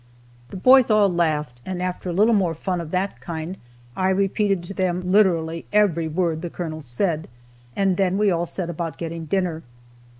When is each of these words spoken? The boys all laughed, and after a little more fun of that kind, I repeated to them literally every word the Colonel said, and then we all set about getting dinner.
The 0.49 0.57
boys 0.57 0.89
all 0.89 1.13
laughed, 1.13 1.61
and 1.63 1.79
after 1.79 2.09
a 2.09 2.13
little 2.13 2.33
more 2.33 2.55
fun 2.55 2.81
of 2.81 2.89
that 2.89 3.21
kind, 3.21 3.55
I 3.95 4.09
repeated 4.09 4.63
to 4.63 4.73
them 4.73 5.11
literally 5.11 5.67
every 5.71 6.07
word 6.07 6.41
the 6.41 6.49
Colonel 6.49 6.81
said, 6.81 7.27
and 7.75 7.97
then 7.97 8.17
we 8.17 8.31
all 8.31 8.47
set 8.47 8.67
about 8.67 8.97
getting 8.97 9.25
dinner. 9.25 9.61